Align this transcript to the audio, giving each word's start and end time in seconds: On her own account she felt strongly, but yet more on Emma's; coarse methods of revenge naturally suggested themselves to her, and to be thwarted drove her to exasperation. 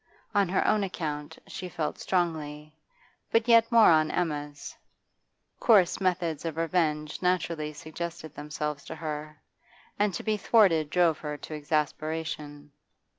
On 0.33 0.49
her 0.49 0.65
own 0.67 0.83
account 0.83 1.37
she 1.45 1.69
felt 1.69 1.99
strongly, 1.99 2.73
but 3.31 3.47
yet 3.47 3.71
more 3.71 3.91
on 3.91 4.09
Emma's; 4.09 4.75
coarse 5.59 6.01
methods 6.01 6.43
of 6.43 6.57
revenge 6.57 7.21
naturally 7.21 7.71
suggested 7.71 8.33
themselves 8.33 8.83
to 8.85 8.95
her, 8.95 9.39
and 9.99 10.11
to 10.15 10.23
be 10.23 10.37
thwarted 10.37 10.89
drove 10.89 11.19
her 11.19 11.37
to 11.37 11.53
exasperation. 11.53 12.71